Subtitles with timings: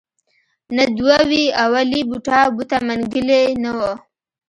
[0.75, 3.79] نه دوه وې اولې بوډا بوته منګلی نه و.